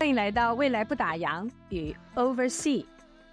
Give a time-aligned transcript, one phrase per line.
[0.00, 2.86] 欢迎来到未来不打烊与 Oversea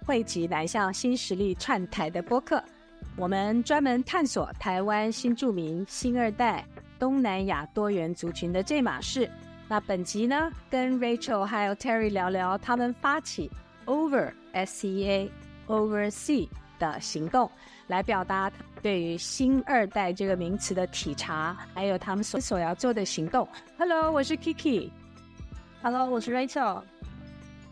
[0.04, 2.62] 汇集南向新实力串台的播客。
[3.16, 6.62] 我们专门探索台湾新住民、新二代、
[6.98, 9.30] 东南亚多元族群的这码事。
[9.66, 13.50] 那本集呢，跟 Rachel 还有 Terry 聊聊他们发起
[13.86, 15.30] Oversea
[15.68, 16.48] Oversea
[16.78, 17.50] 的行动，
[17.86, 23.48] 来表达对于新二代这个名词的体察，还有他们所所要做的行动。
[23.78, 24.90] Hello，我是 Kiki。
[25.80, 26.82] Hello，我是 Rachel。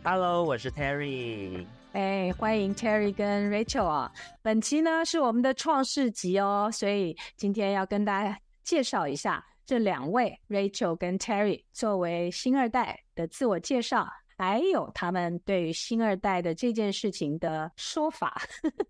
[0.05, 1.67] Hello，我是 Terry。
[1.93, 4.13] 哎，欢迎 Terry 跟 Rachel 啊！
[4.43, 14.07] 本期呢是我们的创世集哦，所以今天要跟大家介绍一下这两位 Rachel 跟 Terry 作为新二代的自我介绍，
[14.39, 18.41] 还有他们对于新二代的这件事情的说法。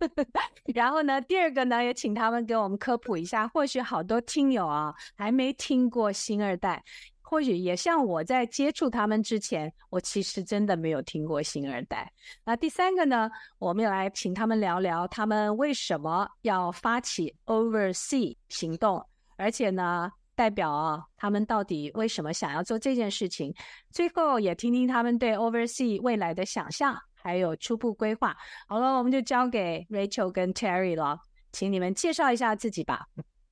[0.75, 6.85] 然后呢，第二个呢也请他们给我们科普一下，或许好多听友啊还没听过新二代。
[7.29, 12.09] 或许也像我在接触他们之前，我其实真的没有听过新二代。
[12.45, 19.05] 那第三个呢，我们要来请他们聊聊他们为什么要发起 Oversea 行动，
[19.37, 23.53] 而且呢，代表啊，他们到底为什么想要做这件事情。
[23.91, 28.37] 最后也听听他们对 Oversea 未来的想象，还有初步规划。
[28.69, 31.19] 好了，我们就交给 Rachel 跟 Terry 了，
[31.51, 33.05] 请你们介绍一下自己吧。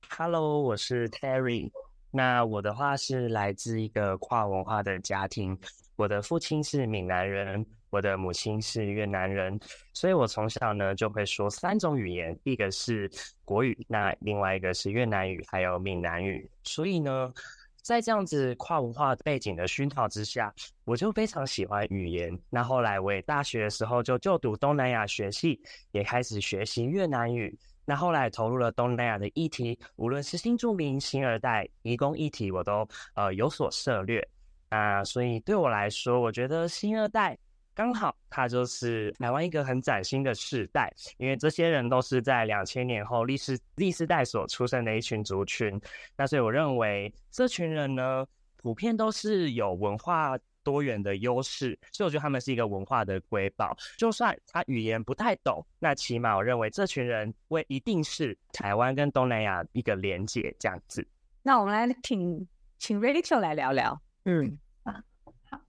[0.09, 1.69] Hello，我是 Terry。
[2.15, 5.57] 那我的话是来自一个跨文化的家庭，
[5.97, 9.59] 我的父亲是闽南人，我的母亲是越南人，
[9.91, 13.11] 所以我从小呢就会说三种语言，一个是
[13.43, 16.49] 国语，那另外一个是越南语，还有闽南语。
[16.63, 17.33] 所以呢，
[17.81, 20.53] 在这样子跨文化背景的熏陶之下，
[20.85, 22.39] 我就非常喜欢语言。
[22.49, 27.53] 那后来我也大学的时候就就读东南亚学系，也开始学习越南语。
[27.85, 34.27] 那后来投入了东南亚的议题，无论是新住民、新二代、移工议题，我都呃有所涉猎。
[34.69, 37.37] 啊、所以对我来说，我觉得新二代
[37.73, 45.79] 刚好它就是台湾一个很崭新的世代，因为这些人都是在两千年后历史历世代所出生的一群族群。
[46.17, 48.25] 那所以我认为这群人呢，
[48.57, 50.37] 普遍都是有文化。
[50.65, 53.77] 多元的优势，所以我觉得他们是一个文化的瑰宝。
[53.97, 61.07] 就算他语言不太懂，那起码我认为这群人会一定是台湾跟东南亚一个连结这样子。
[61.43, 62.45] 那我们来请
[62.79, 64.01] 请 Rachel 来聊聊。
[64.25, 65.03] 嗯，啊，
[65.51, 65.61] 好，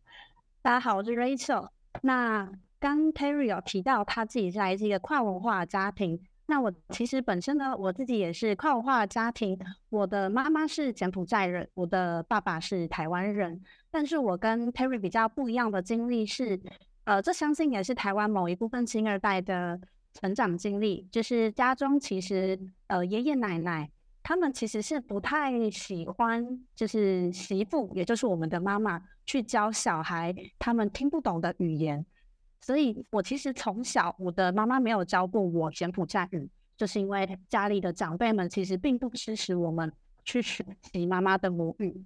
[0.62, 1.68] 大家好，我是 Rachel。
[2.00, 6.18] 那刚 Terry 有提到他自己是来自一个跨文化的家庭。
[6.48, 9.58] 那我其实本身呢，我自己也是跨文化的家庭。
[9.90, 13.60] 我的妈妈是柬埔寨人，我的爸爸是台湾人。
[13.96, 16.60] 但是我跟 Terry 比较不一样的经历是，
[17.04, 19.80] 呃，这相信也是台湾某一部分新二代的
[20.12, 23.90] 成长经历，就是家中其实呃爷爷奶奶
[24.22, 32.04] 他们其实是不太喜欢，就是媳妇，也就是我们的妈妈去教小孩他们听不懂的语言。
[32.60, 36.46] 所以，我其实从小，我的妈妈没有教过我柬埔寨语，
[36.76, 39.90] 就是因为家里的长辈们其实并不支持我们
[40.22, 42.04] 去学习妈妈的母语。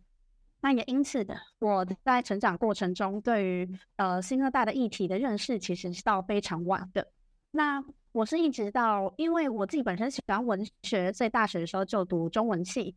[0.63, 7.07] 那也因此的，我在成长过程中，对于呃新二代的议题的认识，其实是到非常晚的。
[7.53, 7.83] 那
[8.13, 12.95] 我是一直到，因为我自己本身喜欢文学，所以大学的时候就读中文系。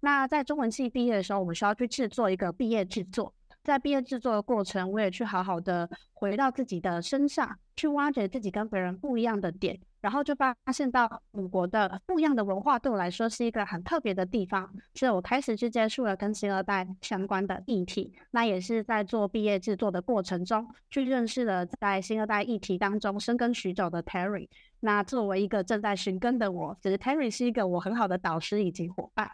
[0.00, 3.32] 那在中文系毕业的时候，我们需要去制作一个毕业制作。
[3.64, 9.76] 在毕业制作的过程，我也去好好的回到自己的身上，去挖掘自己跟别人不一样的点，
[10.06, 18.14] 然后就发现到母国的不一样的文化对我来说是一个很特别的地方，所以我开始去接触了跟新二代相关的议题。
[18.30, 24.48] 那也是在做毕业制作的过程中，去认识了在新二代议题当中深耕许久的 Terry。
[24.78, 29.28] 那作为一个正在寻根的我，其实 Terry 是一个我很好的导师以及伙伴。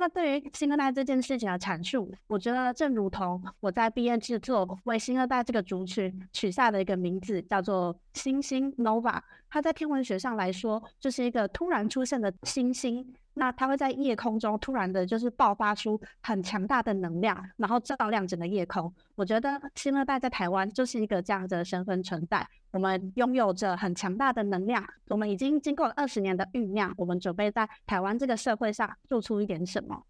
[0.00, 9.20] 那对于新二代这件事情的阐述，我觉得正如同我在毕业制作为新二代这个族群取下的一个名字，叫做星星 Nova。
[9.50, 13.14] 它在天文学上来说，就是一个突然出现的星星。
[13.34, 18.92] 那它会在夜空中突然的，就是爆发出很强大的能量，然后照亮整个夜空。
[19.14, 22.46] 我觉得新乐代在台湾就是一个这样子的身份存在。
[22.72, 30.04] 我们拥有着很强大的能量，我们已经经过了二十年的酝酿，我们准备在台湾这个社会上做出一点什么。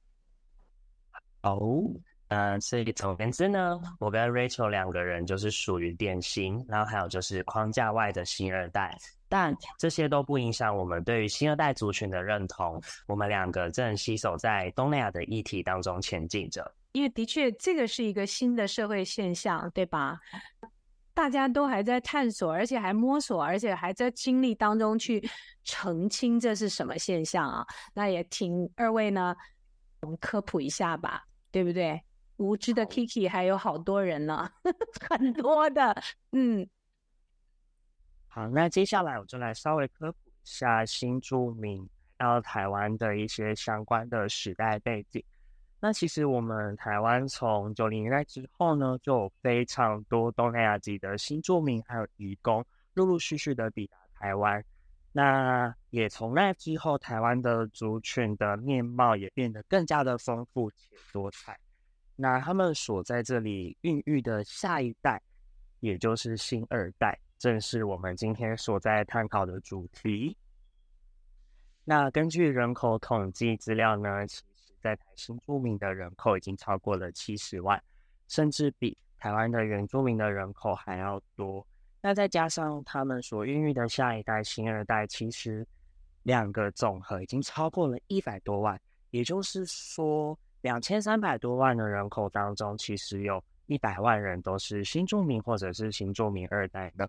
[1.43, 1.85] 哦、
[2.31, 2.39] oh.。
[2.39, 8.97] 嗯，所以总言之呢，我跟 Rachel 两个人就是属于典型，然后还有就是框架外的新二代，
[9.29, 12.81] 但这些都不影响我们对于新二代族群的认同。
[13.07, 16.73] 我们两个正携手在东南亚的议题当中前进着。
[16.93, 20.19] 因为的确，这个是一个新的社会现象，对吧？
[21.13, 25.23] 大家都还在探索，而且还摸索，而且还在经历当中去
[25.65, 27.67] 澄清这是什么现象啊？
[27.93, 29.37] 那也请二位呢，
[30.01, 32.01] 我们科普一下吧，对不对？
[32.41, 34.51] 无知的 Kiki 还有好多人呢，
[35.11, 35.95] 很多的。
[36.33, 36.67] 嗯，
[38.29, 45.23] 好，那接下来我就来稍微科普一下新住民到台湾的一些相关的时代背景。
[45.81, 52.65] 那其实我们台湾从九零年代之后呢，就有非常多东南亚籍的新住民还有移工
[52.95, 54.65] 陆陆续续的抵达台湾。
[55.13, 61.59] 那也从那之后，台湾的族群的面貌也变得更加的丰富且多彩。
[62.21, 65.19] 那他们所在这里孕育的下一代，
[65.81, 70.37] 也就是新二代，正是我们今天所在探讨的主题。
[71.83, 77.83] 那根据人口统计资料呢，其实在台新住民的人口已经超过了七十万，
[78.29, 81.67] 甚至比台湾的原住民的人口还要多。
[82.03, 85.67] 那再加上他们所孕育的下一代新二代，其实
[86.25, 88.79] 两个总和已经超过了一百多万。
[89.11, 97.09] 也就是说，两千三百多万的人口当中，其实有一百万人都是新住民或者是新住民二代的。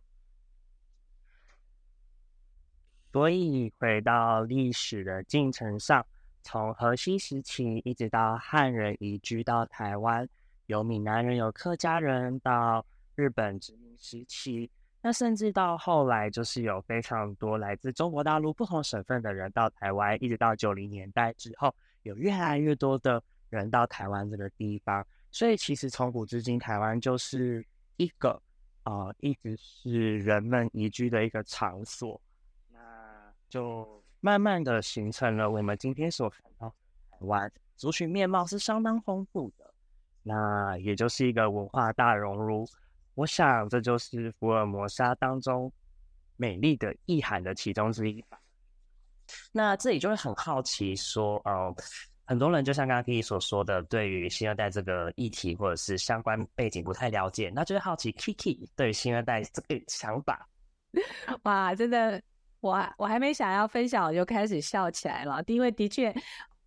[3.11, 6.05] 所以回到历史的进程上。
[6.43, 10.27] 从荷西时期一直到汉人移居到台湾，
[10.65, 12.83] 有闽南人、有客家人，到
[13.13, 14.67] 日本殖民时期，
[15.03, 21.71] 那甚至到后来就是有非常多来自中国大陆不同省份的人到台湾，一直到九零年代之后，
[22.01, 23.21] 有越来越多的
[23.51, 25.05] 人到台湾这个地方。
[25.29, 27.63] 所以其实从古至今，台湾就是
[27.97, 28.41] 一个
[28.81, 32.19] 啊、一直是人们移居的一个场所。
[32.71, 32.79] 那
[33.47, 34.01] 就。
[34.23, 36.69] 慢慢的形成了我们今天所看到
[37.09, 39.73] 台湾族群面貌是相当丰富的，
[40.21, 42.63] 那也就是一个文化大熔炉。
[43.15, 45.73] 我想这就是福尔摩沙当中
[46.37, 48.39] 美丽的意涵的其中之一吧。
[49.51, 51.75] 那这里就会很好奇说，呃，
[52.31, 60.47] 很多人就像刚刚 Kiki 所说的，对于新二代这个议题或者是相关背景不太了解，那就是好奇 Kiki 对于新二代这个想法。
[61.43, 62.21] 哇，真的。
[62.61, 65.43] 我我还没想要分享，我就开始笑起来了。
[65.47, 66.15] 因为的确，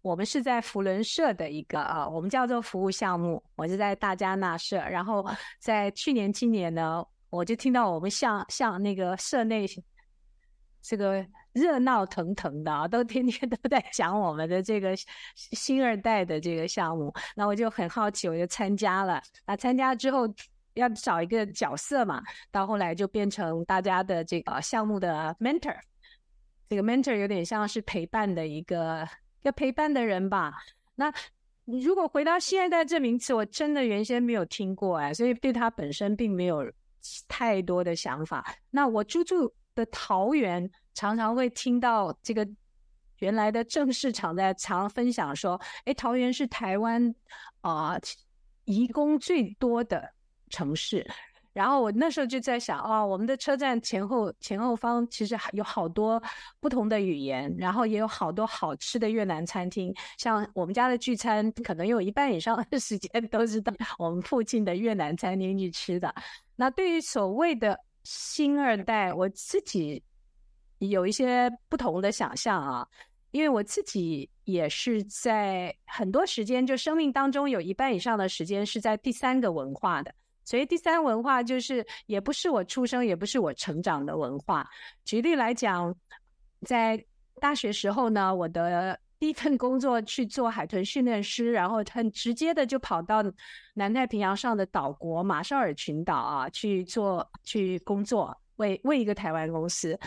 [0.02, 3.42] 我们是在福伦社的一个啊，我们叫做服务项目。
[3.56, 5.24] 我是在大家那社，然后
[5.60, 9.66] 在去年、今年呢，我就听到我们像像那个社内
[10.82, 14.94] 这个热闹腾腾的啊，都天天都在讲我们的这个
[15.34, 17.10] 新二代的这个项目。
[17.34, 19.22] 那我就很好奇，我就参加了。
[19.46, 20.28] 那参加之后。
[20.74, 22.20] 要找一个角色嘛，
[22.50, 25.76] 到后来就变成大家的这个项目的 mentor。
[26.68, 29.08] 这个 mentor 有点像是陪伴的一个
[29.40, 30.52] 一个陪伴的人吧。
[30.96, 31.14] 那
[31.64, 36.68] 如果回到新二代这名词，我真的原先没有听过哎，所以对他本身并没有
[37.28, 38.44] 太多的想法。
[38.68, 42.48] 那我居住的桃园常常会听到这个
[43.18, 47.14] 原来的正市场在常分享说，哎，桃园是台湾
[47.60, 47.98] 啊、
[48.64, 50.10] 移工最多的。
[50.50, 51.04] 城市，
[51.52, 56.22] 然后我那时候就在想，哦，我们的车站前后前后方其实有好多
[56.60, 59.92] 不同的语言，然后也有好多好吃的越南餐厅。
[60.16, 66.14] 像我们家的聚餐，可能有一半以上的时间都是到我们附近的越南餐厅去吃的。
[66.54, 70.00] 那对于所谓的新二代，我自己
[70.90, 72.88] 有一些不同的想象啊，
[73.30, 80.14] 因为我自己也是在很多时间，就生命当中有一半以上的时间是在第三个文化的。
[80.44, 84.68] 所以第三文化就是，也不是我出生，也不是我成长的文化。
[85.02, 85.94] 举例来讲，
[86.66, 87.02] 在
[87.40, 93.24] 大学时候呢，我的第一份工作去做海豚训练师，然后很直接的就跑到
[93.72, 99.98] 南太平洋上的岛国马绍尔群岛啊去做去工作，为为一个台湾公司。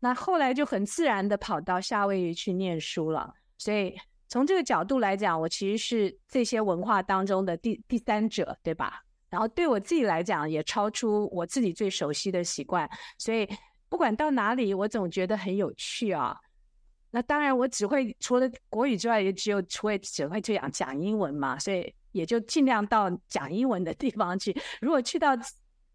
[0.00, 3.32] 那后来就很自然的跑到夏威夷去念书了。
[3.58, 3.96] 所以
[4.28, 9.02] 从这个角度来讲，我其实是这些文化当中的第第三者，对吧？
[9.28, 13.48] 然后对我自己来讲，也超出我自己最熟悉的习惯，所以
[13.88, 16.36] 不管到哪里，我总觉得很有趣啊。
[17.10, 24.54] 那当然，我只会除了国语之外，也只有除了只会这样讲英文嘛，所以也就尽量到讲英文的地方去。
[24.80, 25.30] 如果去到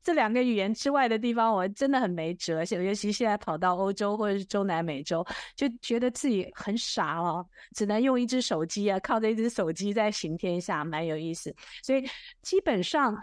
[0.04, 2.64] 这两个语言之外的地方，我真的很没辙。
[2.64, 5.24] 尤其现在跑到欧洲或者是中南美洲，
[5.56, 11.54] 就觉得自己很傻哦，只能用一只手机啊，靠着一只手机在行天下，蛮有意思。
[11.84, 12.04] 所以
[12.42, 13.16] 基本上，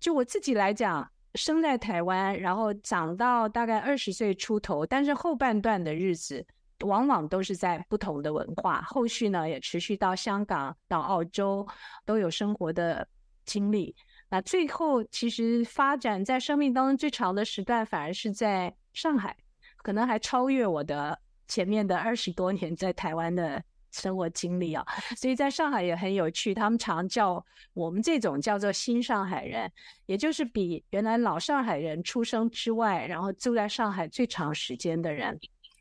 [0.00, 6.46] 就我自己来讲，生在台湾，然后长到大概二十岁出头，但是后半段的日子，
[6.80, 8.80] 往往都是在不同的文化。
[8.82, 11.66] 后续呢，也持续到香港、到澳洲，
[12.06, 13.06] 都有生活的
[13.44, 13.94] 经历。
[14.30, 19.36] 那最后，其实发展在生命当中最长的时段，反而是在上海，
[19.76, 23.62] 可能还超越我的前面的二十多年在台湾的
[23.92, 24.84] 生活经历啊，
[25.16, 26.52] 所以在上海也很有趣。
[26.52, 29.70] 他们常叫我们这种叫做新上海人，
[30.06, 35.38] 也就是比原来老上海人出生之外，然后住在上海最长时间的人，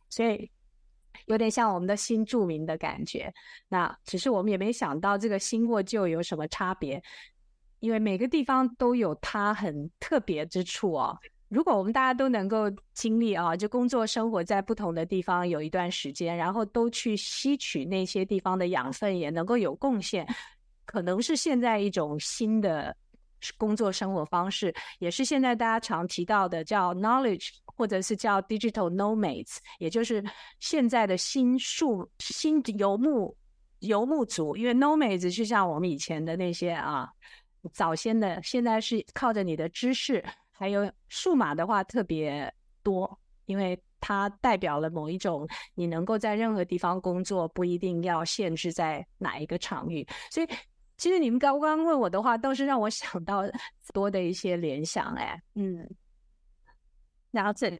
[0.09, 0.51] 所以
[1.25, 3.33] 有点像我们的新住民的感觉。
[3.69, 7.01] 那只是我们也没想到这个新过旧有什么差别，
[7.83, 11.19] 因为每个地方都有它很特别之处哦。
[11.49, 20.25] 如果我们大家都能够经历啊，就工作生活在不同的地方有一段时间，然后都去吸取那些地方的养分，也能够有贡献，
[20.85, 22.95] 可能是现在一种新的
[23.57, 30.23] 工作生活方式，也是现在大家常提到的叫 knowledge，或者是叫 digital nomads，也就是
[30.61, 33.35] 现在的新数新游牧
[33.79, 37.09] 游牧族，因为 nomads 就像我们以前的那些啊，
[37.71, 40.23] 早先的，现在是靠着你的知识。
[40.51, 42.53] 还有数码的话特别
[42.83, 50.07] 多，因为它代表了某一种你能够在任何地方工作，不一定要限制在哪一个场域。
[50.29, 50.47] 所以，
[50.97, 53.43] 其实你们刚刚问我的话，倒是让我想到
[53.93, 55.13] 多的一些联想。
[55.15, 55.89] 哎，嗯，
[57.31, 57.79] 了解，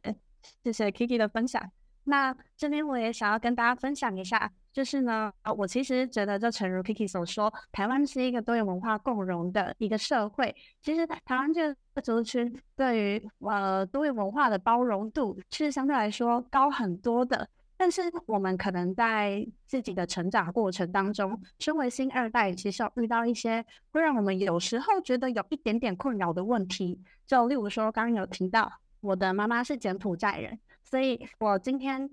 [0.62, 1.62] 谢谢 Kiki 的分享。
[2.04, 4.50] 那这边我也想要跟大家分享一下。
[4.72, 10.52] 就是呢，我其实觉得，就诚如 Kiki 所说，台湾是一个多元文化共融的一个社会。
[10.82, 17.48] 其实台湾这个族群对于呃多元文化的包容度，其实相对来说高很多的。
[17.76, 27.00] 但是我们可能在自己的成长过程当中，身为新二代，其实要遇到一些会让我们有时候觉得有一点点困扰的问题。
[27.28, 30.58] 就例如说，刚刚有提到我的妈妈是柬埔寨人，
[30.94, 32.08] 所以我今天。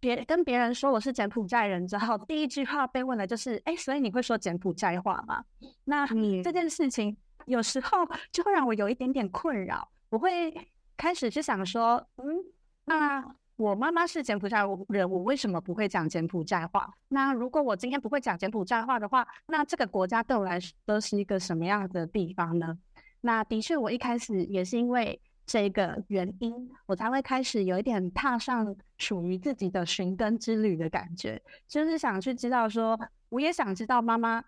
[0.00, 5.42] 别跟别人说我是柬埔寨人之后，第一句话被问的就是：“哎，所以你会说柬埔寨话吗？”
[5.86, 6.06] 那
[6.44, 7.16] 这件事情
[7.46, 9.88] 有时候 就会让我有一点点困扰。
[10.10, 10.54] 我会
[10.96, 12.36] 开始去想说：“嗯，
[12.84, 16.88] 那我妈妈是柬埔寨人，我为什么不会讲柬埔寨话？
[17.08, 22.78] 那如果我今天不会讲柬埔寨话的话，那这个国家对我来说都是一个什么样的地方呢？”
[23.22, 25.20] 那的确，我一开始也是因为。
[25.48, 33.00] 这个原因，我才会开始有一点踏上属于自己的寻根之旅的感觉，就是想去知道说，
[33.30, 34.44] 我也想知道妈妈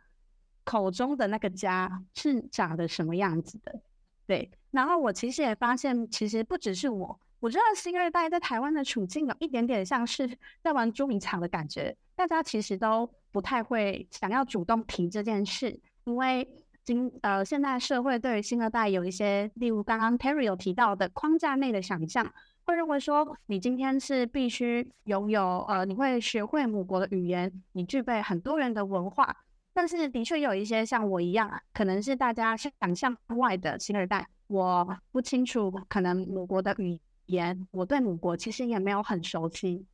[0.62, 3.80] 口中的那个家是长得什么样子的。
[4.26, 16.46] 对，然后我其实也发现，其实不只是我，我知道新二代在台湾的处境有一点点像是在玩捉迷藏的感觉，大家其实都不太会想要主动提这件事，因为。
[16.90, 22.28] 今呃，现在社会对于新二代有一些，例如刚刚 Terry 有提到的框架内的想象，
[22.64, 29.36] 会认为说你今天是必须拥有呃，你会学会母国的语言，你具备很多元的文化。
[29.72, 39.86] 但是的确有一些像我一样啊，可能是大家想象外的新二代，我不清楚可能母国的语言，我对母国其实也没有很熟悉。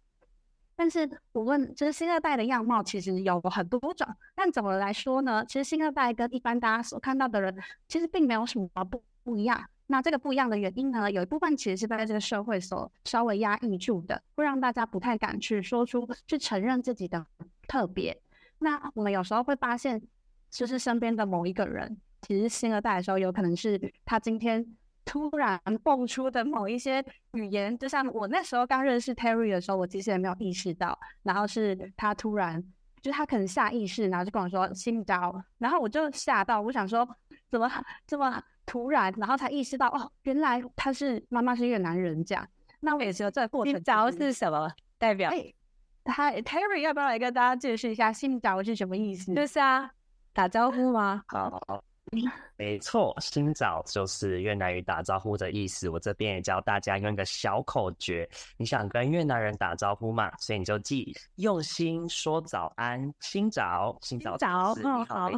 [0.76, 5.42] 但是我问，就是新二代的样貌其实有很多种，但怎么来说呢？
[5.46, 7.56] 其实新二代跟一般大家所看到的人，
[7.88, 9.64] 其实并没有什么不不一样。
[9.86, 17.24] 那这个不一样的原因呢，有一部分其实是在这个社会所稍微压抑住的，会让大家不太敢去说出去承认自己的
[17.66, 18.20] 特别。
[18.58, 20.02] 那我们有时候会发现，
[20.50, 24.76] 就是身边的某一个人，其实新二代的时候，有可能是他今天。
[25.06, 30.98] 突然蹦出的某一些语言，就像我那时候刚认识 Terry 的时候，我其实也没有意识到。
[31.22, 32.62] 然后是他突然，
[33.00, 37.08] 就他可能下意识，然后就跟我说“新招”，然后我就吓到，我想说
[37.48, 37.70] 怎么
[38.04, 42.46] 这么突然，然后才意识到哦，原来他是妈妈是越南人这样。
[42.80, 43.72] 那我也只有这个过程。
[43.72, 45.30] 新招是什么代表？
[45.30, 45.54] 哎，
[46.02, 49.32] 他 Terry 要不要来跟大家解释一下“新招”是什么意思？
[49.32, 49.88] 就是啊，
[50.32, 51.22] 打招呼吗？
[51.28, 51.84] 好。
[52.56, 55.88] 没错，新早就是越南语打招呼的意思。
[55.88, 60.30] 我这边也教大家用一个小口诀，你想跟越南人打招呼嘛？
[60.38, 65.30] 所以你就记用心说早安，新早，新早，早，哦，好，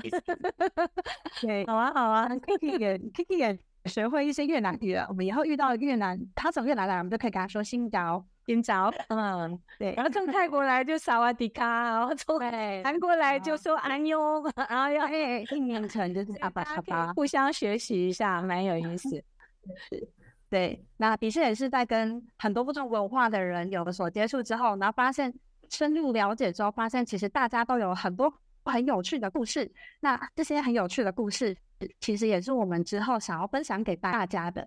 [1.40, 5.06] 对，好啊，好啊，Kiki 也，Kiki 也学会一些越南语了。
[5.08, 8.24] 我们以后遇到越南，他从越南来，我们就可以跟他说新早。
[8.48, 12.40] 今早，嗯，对，然后从泰国来就萨瓦迪卡，然后从
[12.82, 19.10] 韩国来就说安妞， 然后要哎，印尼城就是阿巴阿巴，互相学习一下，蛮有意思。
[19.90, 20.08] 是，
[20.48, 25.30] 对，那的确也是在跟很多不同文化的人有所接触之后，然后发现
[25.68, 28.32] 深入了解之后，发现其实大家都有很多
[28.64, 29.70] 很有趣的故事。
[30.00, 31.54] 那这些很有趣的故事，
[32.00, 34.66] 其实也是我们之后想要分享给大家的。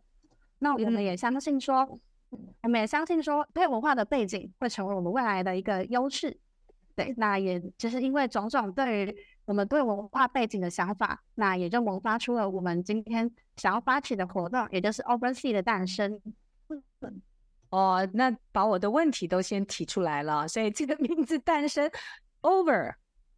[0.60, 2.00] 那我们也相信说。
[2.62, 6.40] 我们也相信说，对文化的背景会成为我们未来的一个优势。
[6.96, 16.22] 对，那也就是因为种种对于我们对文化背景的想法，那也就萌发出了我们今天想要发起的活动，也就是 Oversea 的诞生。
[17.70, 21.90] 哦，那把我的问题都先提出来了，所以这个 名字诞生
[22.42, 22.94] over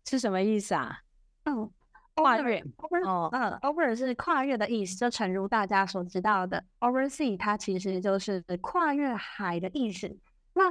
[0.06, 1.00] 是什么意思啊？
[1.46, 1.70] 嗯，
[2.16, 2.64] 跨越。
[3.06, 10.18] 哦，嗯，over 是跨越的意思，就诚如大家所知道的，oversea 它其实就是跨越海的意思。
[10.54, 10.64] 那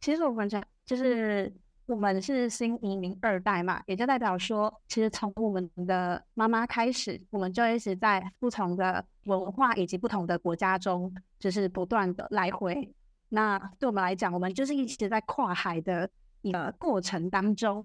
[0.00, 1.52] 其实我们讲就是。
[1.86, 12.94] 我们是新移民二代嘛，也就代表说，其实从我们的妈妈开始，我们就一直在不同的文化以及不同的国家中，就是不断的来回。
[13.30, 16.08] 那对我们来讲，我们就是一直在跨海的
[16.42, 17.84] 一个过程当中。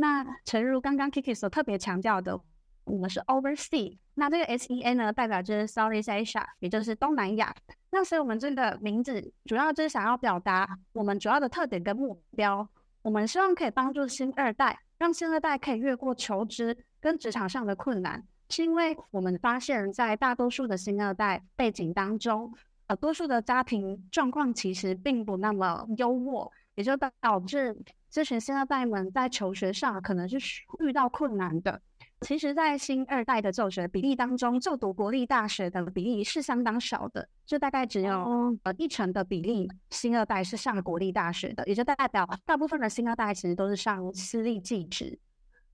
[0.00, 2.40] 那诚如刚刚 Kiki 所特别强调的，
[2.84, 7.54] 我们是 Oversea，那这个 SEA 呢，代表就是 Southeast Asia，也就是东南亚。
[7.90, 12.66] 那所以我们这个名字主要就是想要表达我们主要的特点跟目标。
[13.02, 22.52] 我们希望可以帮助新二代，让新二代可以越过求职跟职场上的困难，是因为我们发现，在大多数的新二代背景当中，
[22.86, 27.76] 呃，多数的家庭状况其实并不那么优渥，也就导致
[28.10, 30.36] 这群新二代们在求学上可能是
[30.80, 31.80] 遇到困难的。
[32.22, 45.18] 其实，在新二代的就学比例当中，就读国立大学的比例是相当少的，就大概只有呃一成的比例，新二代是上国立大学的，也就代表大部分的新二代其实都是上私立技职。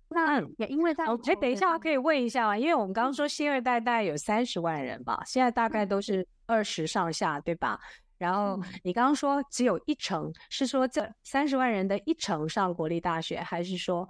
[0.08, 2.56] 那也因为在，哎，等一下，可以问一下吗？
[2.56, 7.80] 因为我们刚刚说新二代大概有三十万人吧，现在大概都是二十上下，对吧？
[8.18, 14.08] 然后你刚刚说只有一成，是说这三十万人的一成上国立大学，还是说？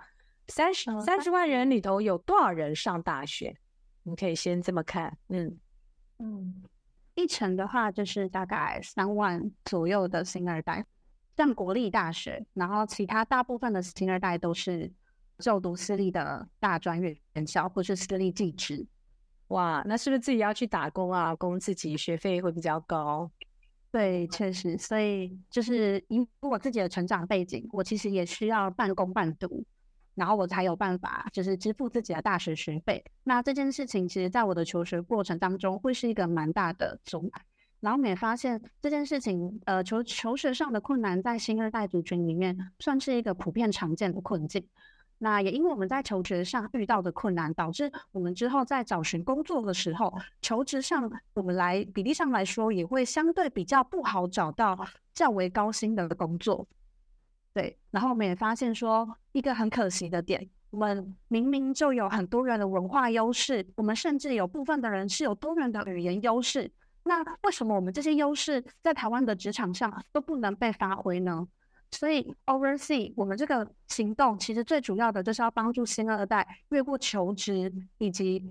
[0.49, 3.57] 三十三十万人里头有多少人上大学？
[4.05, 5.59] 你可以先这么看，嗯
[6.19, 6.63] 嗯，
[7.17, 10.87] 一成的话就是大概三万左右的新二代
[11.37, 14.89] 上国立大学，然后其他大部分的新二代都是
[15.41, 18.87] 就读私立的大专院校或是私立技职。
[19.49, 21.35] 哇，那是不是自己要去打工啊？
[21.35, 23.29] 供自己学费会比较高？
[23.97, 29.65] 对，确实，所以就是以我自己的成长背景，我其实也需要半工半读。
[30.15, 33.03] 然后我才有办法，就是支付自己的大学学费。
[33.25, 37.43] 那这件事情，其实在我的求学过程当中，会是一个蛮大的阻碍。
[37.81, 44.67] 然后我们也发现这件事情，呃，求求学上的困难，在新二代族群里面，算是一个普遍常见的困境。
[45.19, 54.79] 那也因为我们在求职上遇到的困难，导致我们之后在找寻工作的时候，求职上我们来比例上来说，也会相对比较不好找到
[55.15, 56.67] 较为高薪的工作。
[57.55, 66.71] 对，然后我们也发现说，一个很可惜的点，我们明明就有很多元的文化优势，我们甚至有部分的人是有多元的语言优势，
[67.05, 71.49] 那为什么我们这些优势在台湾的职场上都不能被发挥呢？
[71.93, 78.43] 所以，Oversea 我们这个行动其实最主要的就是要帮助新二代越过求职以及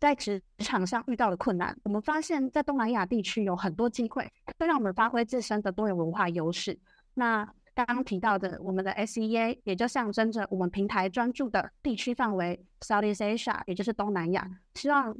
[0.00, 1.76] 在职场上遇到的困难。
[1.84, 6.76] 我们发现，在东南亚地区有很多机会，会让我们发挥自身的多元文化优势。
[7.14, 14.46] 那刚刚提到的，我们的 SEA 也就象征着我们平台专注的地区范围，Southeast Asia，也就是东南亚。
[14.74, 15.16] 希望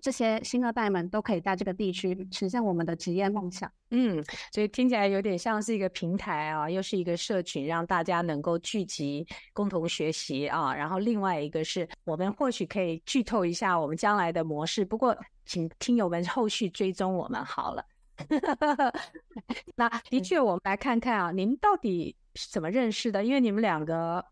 [0.00, 3.70] 这些新二代们都可以在这个地区实现我们的职业梦想。
[3.90, 10.72] 嗯，所以听起来有点像是一个平台啊，又是一个社群，让大家能够聚集，共同学习啊。
[10.74, 17.84] 然后另外一个是我们或许可以剧透一下我们将来的模式，不过请听友们后续追踪我们好了。
[19.74, 23.24] 那的确，我们来看看啊，你们到底是怎么认识的？
[23.24, 24.24] 因为你们两个，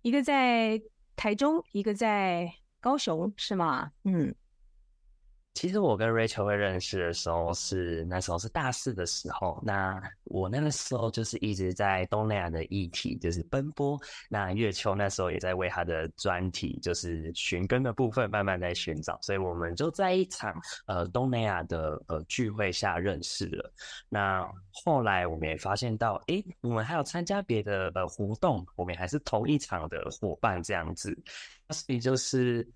[0.00, 0.80] 一个在
[1.14, 3.90] 台中，一个在高雄，是吗？
[4.04, 4.34] 嗯。
[5.62, 13.96] 其实我跟 Rachel 会认识的时候是那时候是大四的时候，那我那个时候就是一直在东南亚的议题就是奔波，
[14.28, 20.52] 那月秋那时候也在为他的专题就是寻根的部分慢慢在寻找，所以我们就在一场
[20.86, 23.72] 呃东南亚的呃聚会下认识了。
[24.08, 31.16] 那后来我们也发现到，诶，我们还有参加别的呃活动，我们还是同一场的伙伴这样子，
[31.70, 32.68] 所以就是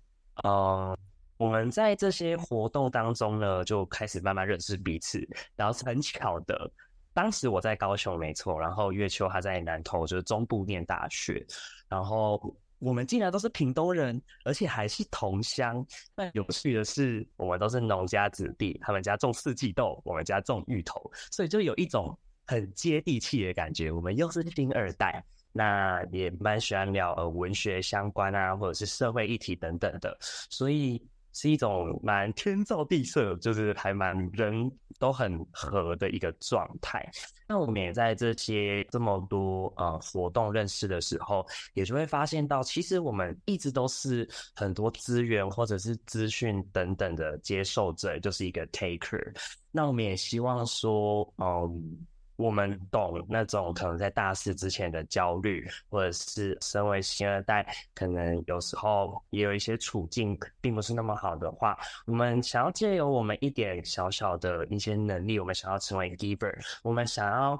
[0.43, 0.97] 呃。
[1.37, 5.19] 我们在这些活动当中呢，就开始慢慢认识彼此。
[5.55, 6.69] 然后是很巧的，
[7.13, 11.45] 当时我在高雄，没错，然后月秋他在南投，就是中部念大学。
[11.87, 15.85] 然后我们竟然都是屏东人，而且还是同乡。
[16.15, 23.91] 那有趣的是，我们都是农家子弟，他们家种四季豆，我们家种芋头，所以就有一种很接地气的感觉。
[23.91, 30.17] 我们又是新二代，那也蛮喜欢聊呃文学相关啊，或者是社会议题等等的，
[30.49, 30.99] 所以。
[31.37, 37.07] 是一种蛮天造地设，就是还蛮人都很合的一个状态。
[37.47, 41.45] 那我们也在这些这么多呃活动认识的时候，
[41.75, 49.31] 也就会发现到，其实我们一直都是很多资源或者是资讯等等的接受者，就是一个 taker。
[49.71, 51.97] 那我们也希望说，嗯，
[52.37, 67.59] 我们懂那种可能在大四之前的焦虑，或者是身为新二代，可能有时候也有一些处境并不是那么好的话，我们想要借由我们一点小小的一些能力，我们想要成为 giver，我们想要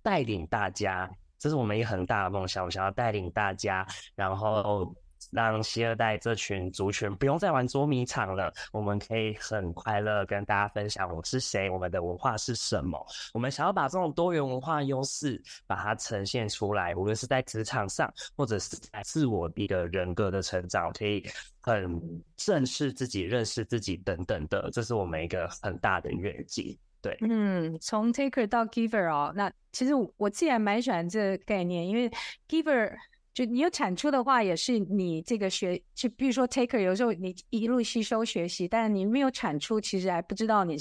[0.00, 4.94] 带领大家，这是我们一个很大的梦想，我想要带领大家，然后。
[5.30, 13.04] 让新二代这群族群不用再玩捉迷藏了，我们可以很快乐跟大家分享我是谁，我们的文化是什么。
[13.32, 21.24] 我们想要把这种多元文化优势把它呈现出来，无论是在职场上，或者是在自我的一个人格的成长，可以
[21.60, 22.00] 很
[22.36, 26.76] 正视自己、认识自己等等的，这是我们一个很大的愿景。
[27.00, 32.10] 对，嗯，从 taker 到 giver 哦，那其实我自己还蛮喜欢这个概念，因为
[32.48, 32.92] giver。
[33.34, 40.76] 就你有产出的话，也是你这个学，就比如说 taker，有时候你一路吸收学习，但是你没有产出，其实还不知道你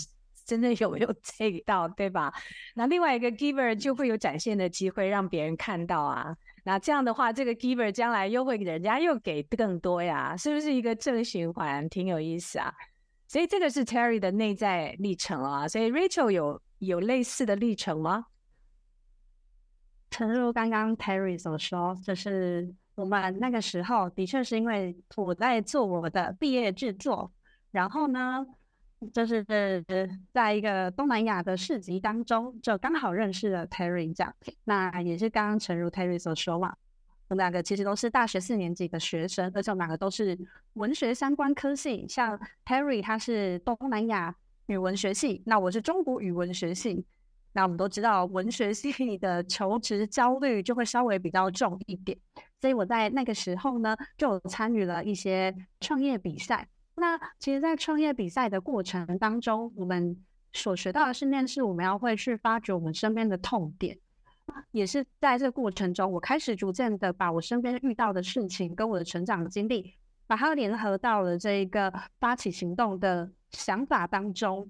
[0.45, 2.31] 真正有没有 take 到，对吧？
[2.75, 6.35] 那另外一个 giver 就会有展现的机会，让别人看到啊。
[6.63, 11.89] 那这样的话，这个 giver 将来又会人家又给更多呀，是不是一个正循环？
[11.89, 12.71] 挺有意思啊。
[13.27, 15.67] 所以这个是 Terry 的内在历程啊。
[15.67, 18.27] 所以 Rachel 有有类似的历程吗？
[20.13, 27.31] 诚如刚刚 Terry 所说，就是我们那个时候的确是因为我在做我的毕业制作，
[27.71, 28.45] 然后呢，
[29.11, 29.43] 就是
[30.31, 34.31] 在一个东南亚的市集当中，就刚好认识了 Terry 这样。
[34.65, 36.75] 那也是刚刚诚如 Terry 所说嘛，
[37.29, 40.37] 我们两个其实都是大学四年级的学生，而且我们两个都是
[40.73, 44.35] 文学相关科系，像 Terry 他是东南亚
[44.67, 47.03] 语文学系，那我是中国语文学系。
[47.53, 52.17] 那我们都知道，文学系的求职焦虑就会稍微比较重一点，
[52.59, 56.67] 所以我在那个时候呢，就参与了一些创业比赛。
[56.95, 60.15] 那其实，在创业比赛的过程当中，我们
[60.51, 63.97] 所学到的训练是，我们要会去发掘我们身边的痛点。
[64.71, 69.93] 也是在这个过程中，我开始逐渐的把我身边遇到的事情跟我的成长经历，
[70.27, 74.69] 把它联合到了这一个发起行动的想法当中。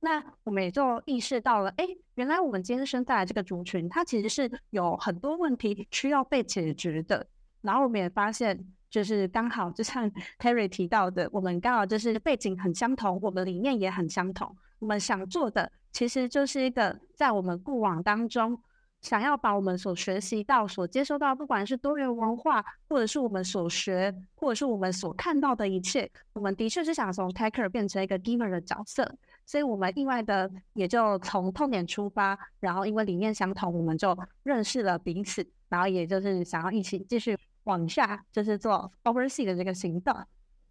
[0.00, 7.26] 那我们也就意识到了，哎，原来我们今天生在这个族群，它其实是有很多问题需要被解决的。
[7.60, 8.58] 然后我们也发现，
[8.88, 10.10] 就是刚好就像
[10.40, 14.56] Terry 提到的，我们刚好就是背景很相同，我们理念也很相同。
[14.78, 18.58] 我们想做的，其实就是一个在我们过往当中，
[19.02, 29.14] 想要把我们所学习到、所接收到，不管是多元文化，或者是我们所学，或者是我们所看到的一切，我们的确是想从 taker 变成一个 giver 的角色。
[29.50, 40.14] 所以，我们意外的也就从痛点出发，然后因为理念相同，我们就认识了彼此，然后也就是想要一起继续往下，就是做 Oversea 的这个行动。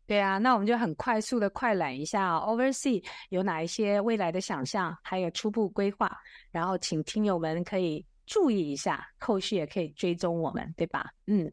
[0.07, 6.09] 对啊，那我们就很快速的快览一下 Oversea 有哪一些未来的想象，还有初步规划，
[6.49, 11.11] 然后请听友们可以注意一下，后续也可以追踪我们，对吧？
[11.27, 11.51] 嗯，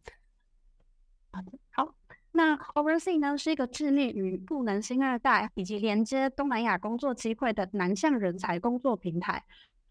[2.37, 9.43] 那 Oversea 呢，是一个致力于赋能新二代以及连接东南亚工作机会的南向人才工作平台。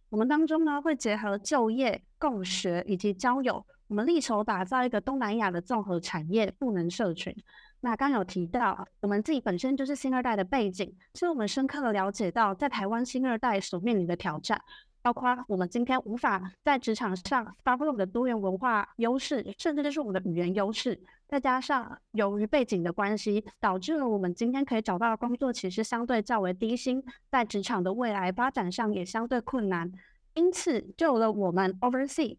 [0.09, 7.35] 我们当中呢，会结合就业、共学以及交友，我们力求打造一个东南亚的综合产业赋能社群。
[7.81, 14.61] 那刚有提到，我们自己本身就是新二代的背景，所以我们深刻的了解到，在台湾新二代所面临的挑战。
[15.05, 29.91] 包括我们今天无法在职场上发挥我们的多元文化优势，甚至就是我们的语言优势，再加上由于背景的关系，导致了我们今天可以找到的工作其实相对较为低薪，在职场的未来发展上也相对困难。
[30.33, 32.35] 因此，就有了我们 Oversea，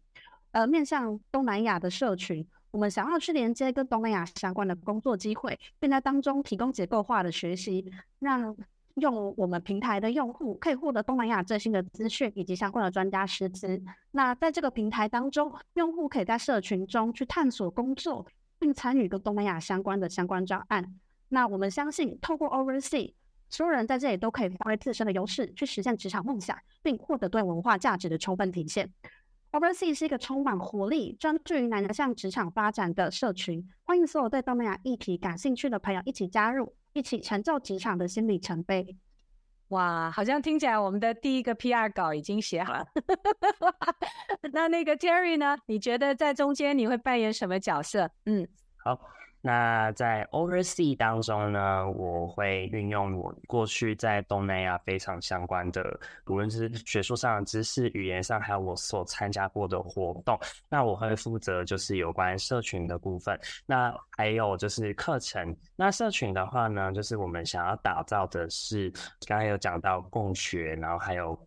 [0.51, 8.53] 呃，面向东南亚的社群，我们想要去连接跟东南亚相关的工作机会，并在当中提供结构化的学习，让。
[8.99, 13.81] 用我们平台的用户可以获得东南亚最新的资讯以及相关的专家师资。
[14.11, 18.25] 那在这个平台当中，用户可以在社群中去探索工作，
[18.57, 20.95] 并参与跟东南亚相关的相关专案。
[21.29, 23.13] 那我们相信，透过 Oversea，
[23.49, 28.91] 所有人在这里都可以发挥自身的优势，去实现职场梦想，并获得对文化价值的充分体现。
[29.51, 36.73] Oversea 是一个充满活力、专注于南向职场发展的社群，欢迎所有对东南亚议题感兴趣的朋友一起加入。
[36.97, 38.97] 一起成就职场的新里程碑。
[39.67, 42.87] 哇，好像听起来我们的第一个 PR 稿已经写好了。
[44.51, 45.55] 那那个 Jerry 呢？
[45.67, 48.09] 你觉得在中间你会扮演什么角色？
[48.25, 48.47] 嗯，
[48.83, 48.99] 好。
[49.41, 60.37] 那在 Oversea 当中呢，我会运用我过去在东南亚非常相关的，无论是学术上的知识、语言上，还有我所参加过的活动。
[60.67, 65.55] 那我会负责就是有关社群的部分，那还有就是课程。
[65.75, 68.91] 那社群的话呢，就是我们想要打造的是，
[69.27, 71.39] 刚才有讲到共学，然后还有。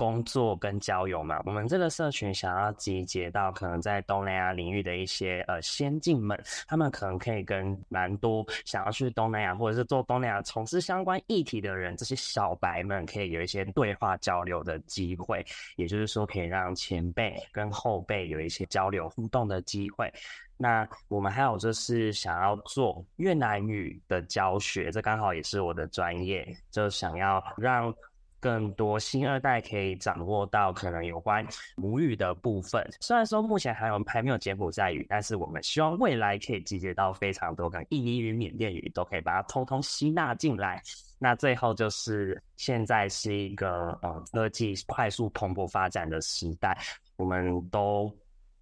[0.00, 15.44] 工作跟交友嘛，我们这个社群想要集结到可能在东南亚领域的一些呃先进们，他们可能可以跟蛮多想要去东南亚或者是做东南亚从事相关议题的人，这些小白们可以有一些对话交流的机会，
[15.76, 20.10] 也就是说可以让前辈跟后辈有一些交流互动的机会。
[20.56, 27.94] 那我们还有就是想要做越南语的教学，这刚好也是我的专业，就想要让。
[28.40, 32.84] 更多新二代可以掌握到可能有关母语的部分。
[33.00, 40.82] 虽然说目前还有还没有柬埔寨语，但是我们希望未来可以集结到非常多，跟印尼语、缅甸语都可以把它通通吸纳进来。
[41.18, 46.76] 那最后就是现在是一个呃科技快速蓬勃发展的时代，
[47.16, 48.10] 我们都。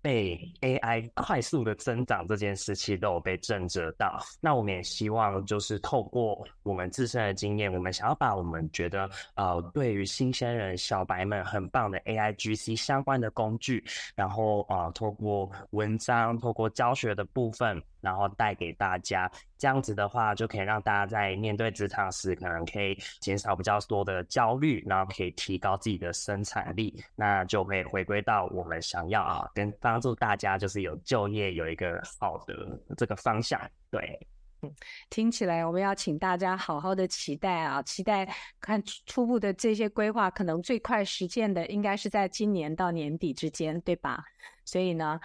[0.01, 13.85] 被 AI 快速的增长这件事情都有被震慑到，那我们也希望就是透过我们自身的经验，我们想要把我们觉得呃对于新鲜人小白们很棒的 AIGC 相关的工具，
[14.15, 17.83] 然后呃透过文章、透过教学的部分。
[18.01, 32.55] 然后带给大家，这样子的话，就可以让大家在面对职场时，可能可以减少比较多的焦虑，然后可以提高自己的生产力，那就会回归到我们想要啊，跟帮助大家就是有就业有一个好的
[32.97, 33.61] 这个方向。
[33.91, 34.19] 对，
[34.63, 34.73] 嗯，
[35.11, 38.29] 听起来我们要请大家好好的期待啊，期待
[38.61, 44.25] 看初步的这些规划，可能最快实现的应该是在今年到年底之间，对吧？
[44.65, 45.19] 所以呢，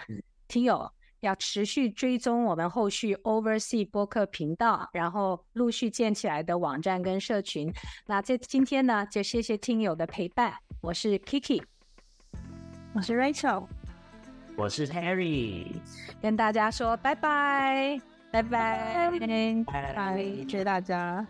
[0.48, 0.90] 听友。
[1.24, 7.72] 要持续追踪我们后续 Oversea 播客频道，然后陆续建起来的网站跟社群。
[8.06, 10.52] 那这今天呢，就谢谢听友的陪伴。
[10.82, 11.62] 我是 Kiki，
[12.94, 13.66] 我是 Rachel，
[14.56, 15.66] 我是 Harry，
[16.20, 17.98] 跟大家说拜拜，
[18.30, 19.10] 拜拜，
[19.66, 21.26] 拜拜，谢谢大家。